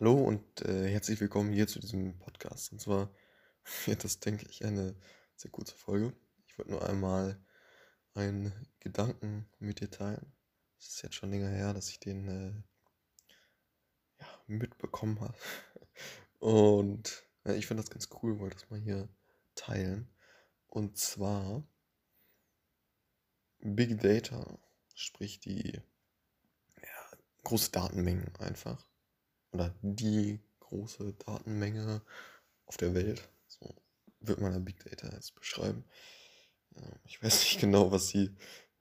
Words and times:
Hallo 0.00 0.14
und 0.14 0.60
äh, 0.60 0.88
herzlich 0.88 1.20
willkommen 1.20 1.52
hier 1.52 1.66
zu 1.66 1.80
diesem 1.80 2.16
Podcast. 2.20 2.70
Und 2.70 2.80
zwar 2.80 3.12
wird 3.86 4.04
das, 4.04 4.20
denke 4.20 4.46
ich, 4.48 4.64
eine 4.64 4.94
sehr 5.34 5.50
kurze 5.50 5.74
Folge. 5.74 6.12
Ich 6.46 6.56
wollte 6.56 6.70
nur 6.70 6.88
einmal 6.88 7.44
einen 8.14 8.52
Gedanken 8.78 9.48
mit 9.58 9.80
dir 9.80 9.90
teilen. 9.90 10.32
Es 10.78 10.90
ist 10.90 11.02
jetzt 11.02 11.16
schon 11.16 11.32
länger 11.32 11.48
her, 11.48 11.74
dass 11.74 11.88
ich 11.88 11.98
den 11.98 12.28
äh, 12.28 14.22
ja, 14.22 14.26
mitbekommen 14.46 15.20
habe. 15.20 15.36
Und 16.38 17.24
ja, 17.44 17.54
ich 17.54 17.66
finde 17.66 17.82
das 17.82 17.90
ganz 17.90 18.08
cool, 18.22 18.38
wollte 18.38 18.54
das 18.54 18.70
mal 18.70 18.78
hier 18.78 19.08
teilen. 19.56 20.08
Und 20.68 20.96
zwar 20.96 21.66
Big 23.58 24.00
Data, 24.00 24.60
sprich 24.94 25.40
die 25.40 25.72
ja, 25.72 27.18
große 27.42 27.72
Datenmengen 27.72 28.32
einfach 28.36 28.86
oder 29.52 29.74
die 29.82 30.40
große 30.60 31.14
Datenmenge 31.14 32.02
auf 32.66 32.76
der 32.76 32.94
Welt. 32.94 33.28
So 33.46 33.74
wird 34.20 34.40
man 34.40 34.52
ja 34.52 34.58
Big 34.58 34.84
Data 34.84 35.12
jetzt 35.14 35.34
beschreiben. 35.34 35.84
Ich 37.04 37.22
weiß 37.22 37.40
nicht 37.40 37.60
genau, 37.60 37.90
was 37.90 38.08
die, 38.08 38.34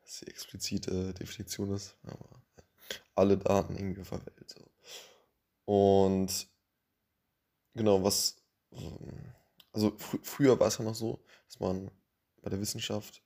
was 0.03 0.20
die 0.20 0.27
explizite 0.27 1.13
Definition 1.13 1.73
ist, 1.73 1.95
aber 2.03 2.41
alle 3.16 3.38
Daten 3.38 3.75
irgendwie 3.75 4.02
auf 4.02 4.09
der 4.09 4.25
Welt. 4.25 4.49
So. 4.49 4.70
Und 5.66 6.48
genau, 7.73 8.03
was. 8.03 8.38
Also 9.72 9.95
fr 9.97 10.17
früher 10.23 10.59
war 10.59 10.67
es 10.67 10.77
ja 10.77 10.84
noch 10.84 10.95
so, 10.95 11.23
dass 11.45 11.59
man 11.59 11.91
bei 12.41 12.49
der 12.49 12.59
Wissenschaft, 12.59 13.23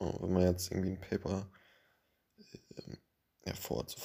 äh, 0.00 0.04
wenn 0.20 0.32
man 0.32 0.42
jetzt 0.42 0.70
irgendwie 0.70 0.90
ein 0.90 1.00
Paper 1.00 1.50
ähm, 2.76 2.98
ja, 3.44 3.54
vor 3.54 3.86
zu 3.86 3.98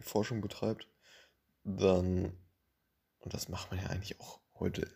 Forschung 0.00 0.40
betreibt, 0.40 0.88
dann, 1.76 2.32
und 3.18 3.34
das 3.34 3.48
macht 3.48 3.70
man 3.70 3.80
ja 3.80 3.88
eigentlich 3.88 4.20
auch 4.20 4.40
heute 4.54 4.88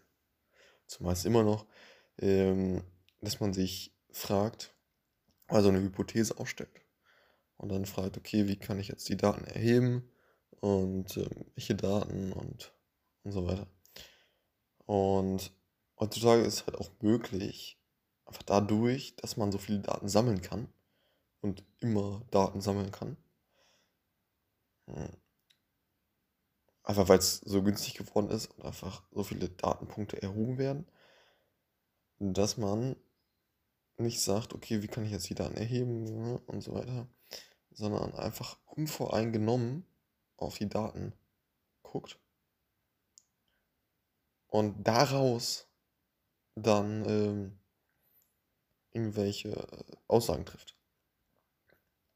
zumeist 0.87 1.25
immer 1.27 1.43
noch, 1.43 1.67
ähm, 2.19 2.83
dass 3.21 3.41
man 3.41 3.53
sich 3.53 3.95
fragt, 4.11 4.75
also 5.49 5.69
eine 5.69 5.81
Hypothese 5.81 6.39
aufstellt. 6.39 6.71
Und 7.57 7.69
dann 7.71 7.87
fragt, 7.87 8.17
okay, 8.17 8.49
wie 8.49 8.59
kann 8.59 8.79
ich 8.79 8.89
jetzt 8.89 9.09
die 9.09 9.17
Daten 9.17 9.45
erheben 9.45 10.11
und 10.61 11.17
ähm, 11.17 11.47
welche 11.55 11.75
Daten 11.75 12.33
und, 12.33 12.75
und 13.23 13.33
so 13.33 13.47
weiter. 13.47 13.69
Und 14.87 15.53
heutzutage 15.99 16.43
ist 16.43 16.55
es 16.55 16.67
halt 16.67 16.77
auch 16.77 16.91
möglich, 17.01 17.79
einfach 18.25 18.43
dadurch, 18.43 19.15
dass 19.17 19.37
man 19.37 19.53
so 19.53 19.59
viele 19.59 19.81
Daten 19.81 20.09
sammeln 20.09 20.41
kann 20.41 20.73
und 21.41 21.65
immer 21.81 22.27
Daten 22.31 22.61
sammeln 22.61 22.91
kann, 22.91 23.17
hm, 24.87 25.22
Einfach 26.85 27.09
weil 27.09 27.19
es 27.19 27.39
so 27.39 27.63
günstig 27.63 27.95
geworden 27.95 28.31
ist 28.31 28.47
und 28.47 28.65
einfach 28.65 29.03
so 29.13 29.23
viele 29.23 29.49
Datenpunkte 29.49 30.21
erhoben 30.21 30.59
werden, 30.59 30.87
dass 32.19 32.57
man 32.57 32.97
nicht 33.99 34.21
sagt, 34.21 34.55
okay, 34.55 34.83
wie 34.83 34.89
kann 34.89 35.05
ich 35.05 35.13
jetzt 35.13 35.29
die 35.29 35.35
Daten 35.35 35.57
erheben 35.57 36.05
ne, 36.05 36.41
und 36.47 36.61
so 36.61 36.75
weiter, 36.75 37.07
sondern 37.71 38.15
einfach 38.15 38.59
unvoreingenommen 38.67 39.87
auf 40.37 40.59
die 40.59 40.69
Daten 40.69 41.13
guckt 41.83 42.19
und 44.53 44.87
daraus 44.87 45.67
dann 46.55 47.09
ähm, 47.09 47.59
irgendwelche 48.91 49.67
Aussagen 50.07 50.45
trifft. 50.45 50.77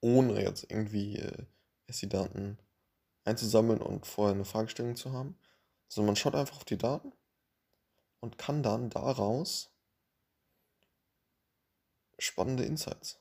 Ohne 0.01 0.43
jetzt 0.43 0.71
irgendwie 0.71 1.17
äh, 1.17 1.47
erst 1.87 2.03
die 2.03 2.09
Daten 2.09 2.59
einzusammeln 3.27 3.83
und 3.83 4.07
vorher 4.07 4.35
eine 4.35 4.45
Fragestellung 4.45 4.97
zu 4.97 5.13
haben, 5.13 5.37
sondern 5.89 6.09
man 6.09 6.17
schaut 6.17 6.35
einfach 6.35 6.57
auf 6.57 6.65
die 6.65 6.79
Daten 6.79 7.13
und 8.21 8.39
kann 8.39 8.63
dann 8.63 8.89
daraus 8.89 9.71
spannende 12.19 12.65
Insights 12.65 13.21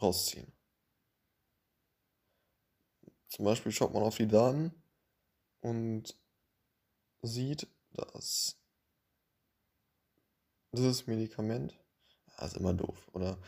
rausziehen. 0.00 0.52
Zum 3.28 3.44
Beispiel 3.44 3.72
schaut 3.72 3.92
man 3.92 4.02
auf 4.02 4.16
die 4.16 4.28
Daten 4.28 4.74
und 5.60 6.16
sieht, 7.22 7.66
dass 7.92 8.56
dieses 10.72 11.06
Medikament, 11.06 11.78
das 12.36 12.52
ist 12.52 12.58
immer 12.58 12.74
doof, 12.74 13.08
oder 13.12 13.38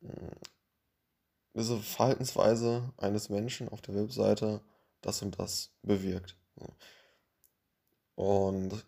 hm, 0.00 0.30
diese 1.54 1.78
Verhaltensweise 1.78 2.92
eines 2.98 3.30
Menschen 3.30 3.68
auf 3.68 3.80
der 3.80 3.94
Webseite 3.94 4.60
das 5.00 5.22
und 5.22 5.38
das 5.38 5.72
bewirkt. 5.82 6.36
Und 8.14 8.84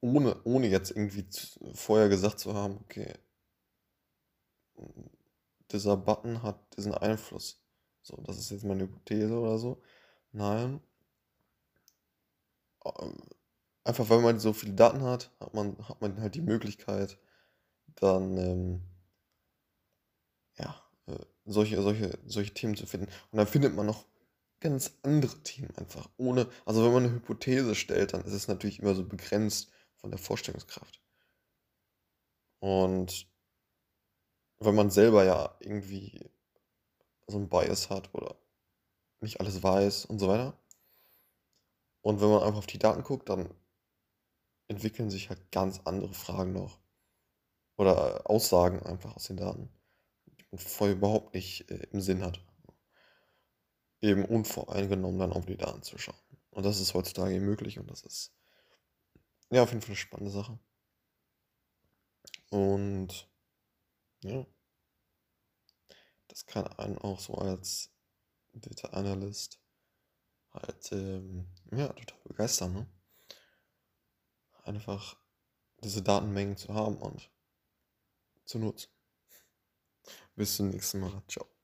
ohne, 0.00 0.40
ohne 0.44 0.68
jetzt 0.68 0.90
irgendwie 0.90 1.26
vorher 1.74 2.08
gesagt 2.08 2.38
zu 2.38 2.54
haben, 2.54 2.78
okay, 2.82 3.12
dieser 5.70 5.96
Button 5.96 6.42
hat 6.42 6.58
diesen 6.76 6.94
Einfluss. 6.94 7.62
So, 8.02 8.16
das 8.22 8.38
ist 8.38 8.50
jetzt 8.50 8.64
meine 8.64 8.84
Hypothese 8.84 9.38
oder 9.38 9.58
so. 9.58 9.82
Nein. 10.32 10.80
Ähm, 12.84 13.16
einfach 13.84 14.08
weil 14.08 14.20
man 14.20 14.38
so 14.38 14.52
viele 14.52 14.74
Daten 14.74 15.02
hat, 15.02 15.30
hat 15.40 15.54
man, 15.54 15.76
hat 15.88 16.00
man 16.00 16.20
halt 16.20 16.34
die 16.34 16.40
Möglichkeit, 16.40 17.18
dann 17.96 18.36
ähm, 18.38 18.82
ja, 20.58 20.82
äh, 21.06 21.18
solche, 21.44 21.82
solche, 21.82 22.18
solche 22.26 22.54
Themen 22.54 22.76
zu 22.76 22.86
finden. 22.86 23.08
Und 23.30 23.38
dann 23.38 23.46
findet 23.46 23.74
man 23.74 23.86
noch 23.86 24.04
ganz 24.60 24.98
andere 25.02 25.42
Themen 25.42 25.74
einfach. 25.76 26.08
Ohne, 26.16 26.48
also 26.64 26.84
wenn 26.84 26.92
man 26.92 27.04
eine 27.04 27.14
Hypothese 27.14 27.74
stellt, 27.74 28.12
dann 28.12 28.24
ist 28.24 28.32
es 28.32 28.48
natürlich 28.48 28.80
immer 28.80 28.94
so 28.94 29.04
begrenzt 29.04 29.70
von 29.96 30.10
der 30.10 30.18
Vorstellungskraft. 30.18 31.00
Und 32.60 33.26
wenn 34.58 34.74
man 34.74 34.90
selber 34.90 35.24
ja 35.24 35.56
irgendwie 35.60 36.30
so 37.26 37.38
ein 37.38 37.48
Bias 37.48 37.90
hat 37.90 38.14
oder 38.14 38.36
nicht 39.20 39.40
alles 39.40 39.62
weiß 39.62 40.06
und 40.06 40.18
so 40.18 40.28
weiter. 40.28 40.58
Und 42.02 42.20
wenn 42.20 42.30
man 42.30 42.42
einfach 42.42 42.58
auf 42.58 42.66
die 42.66 42.78
Daten 42.78 43.02
guckt, 43.02 43.28
dann 43.28 43.52
entwickeln 44.68 45.10
sich 45.10 45.28
halt 45.28 45.50
ganz 45.50 45.80
andere 45.84 46.14
Fragen 46.14 46.52
noch. 46.52 46.78
Oder 47.76 48.28
Aussagen 48.28 48.82
einfach 48.82 49.16
aus 49.16 49.24
den 49.24 49.38
Daten, 49.38 49.70
die 50.26 50.44
man 50.50 50.58
vorher 50.58 50.96
überhaupt 50.96 51.34
nicht 51.34 51.70
äh, 51.70 51.86
im 51.92 52.00
Sinn 52.00 52.22
hat 52.22 52.40
eben 54.00 54.24
unvoreingenommen 54.24 55.18
dann 55.20 55.32
auf 55.32 55.46
die 55.46 55.56
Daten 55.56 55.82
zu 55.82 55.98
schauen. 55.98 56.16
Und 56.50 56.64
das 56.64 56.80
ist 56.80 56.94
heutzutage 56.94 57.38
möglich 57.40 57.78
und 57.78 57.90
das 57.90 58.02
ist 58.02 58.32
ja 59.50 59.62
auf 59.62 59.70
jeden 59.70 59.82
Fall 59.82 59.90
eine 59.90 59.96
spannende 59.96 60.30
Sache. 60.32 60.58
Und 62.50 63.28
ja, 64.22 64.44
das 66.28 66.46
kann 66.46 66.66
einen 66.78 66.98
auch 66.98 67.20
so 67.20 67.34
als 67.34 67.90
Data 68.52 68.88
Analyst 68.88 69.60
halt 70.52 70.92
ähm, 70.92 71.46
ja 71.72 71.88
total 71.88 72.20
begeistern, 72.24 72.72
ne? 72.72 72.86
Einfach 74.64 75.16
diese 75.82 76.02
Datenmengen 76.02 76.56
zu 76.56 76.74
haben 76.74 76.96
und 76.98 77.30
zu 78.44 78.58
nutzen. 78.58 78.90
Bis 80.34 80.56
zum 80.56 80.70
nächsten 80.70 81.00
Mal. 81.00 81.22
Ciao. 81.28 81.59